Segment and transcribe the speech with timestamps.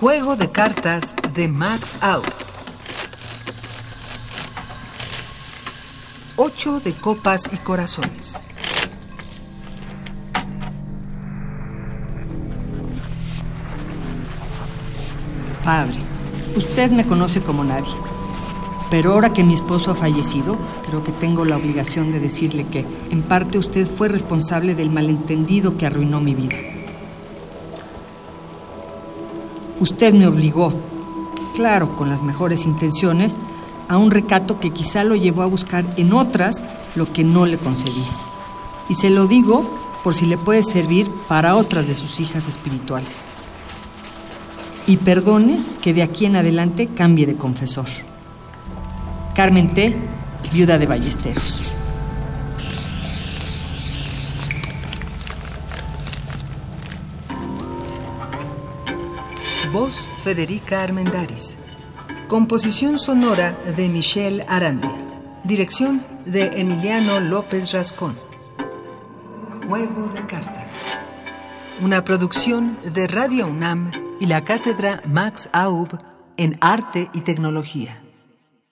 [0.00, 2.26] Juego de cartas de Max Out.
[6.36, 8.42] Ocho de copas y corazones.
[15.64, 15.98] Padre,
[16.56, 17.94] usted me conoce como nadie.
[18.90, 20.56] Pero ahora que mi esposo ha fallecido,
[20.86, 25.76] creo que tengo la obligación de decirle que, en parte, usted fue responsable del malentendido
[25.76, 26.73] que arruinó mi vida.
[29.80, 30.72] Usted me obligó,
[31.54, 33.36] claro, con las mejores intenciones,
[33.88, 36.62] a un recato que quizá lo llevó a buscar en otras
[36.94, 38.08] lo que no le concedía.
[38.88, 43.26] Y se lo digo por si le puede servir para otras de sus hijas espirituales.
[44.86, 47.86] Y perdone que de aquí en adelante cambie de confesor.
[49.34, 49.96] Carmen T.,
[50.52, 51.76] viuda de Ballesteros.
[59.74, 61.56] Voz Federica Armendaris.
[62.28, 64.94] Composición sonora de Michelle Arandia.
[65.42, 68.16] Dirección de Emiliano López Rascón.
[69.66, 70.74] Juego de cartas.
[71.82, 75.88] Una producción de Radio UNAM y la cátedra Max Aub
[76.36, 78.03] en Arte y Tecnología.